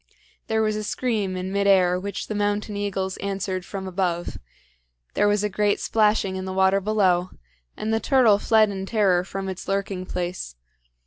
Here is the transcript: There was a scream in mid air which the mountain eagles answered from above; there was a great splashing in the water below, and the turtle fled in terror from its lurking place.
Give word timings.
There 0.47 0.63
was 0.63 0.75
a 0.75 0.83
scream 0.83 1.37
in 1.37 1.51
mid 1.51 1.67
air 1.67 1.99
which 1.99 2.25
the 2.25 2.33
mountain 2.33 2.75
eagles 2.75 3.17
answered 3.17 3.63
from 3.63 3.87
above; 3.87 4.39
there 5.13 5.27
was 5.27 5.43
a 5.43 5.47
great 5.47 5.79
splashing 5.79 6.35
in 6.37 6.45
the 6.45 6.53
water 6.53 6.81
below, 6.81 7.29
and 7.77 7.93
the 7.93 7.99
turtle 7.99 8.39
fled 8.39 8.71
in 8.71 8.87
terror 8.87 9.23
from 9.23 9.47
its 9.47 9.67
lurking 9.67 10.07
place. 10.07 10.55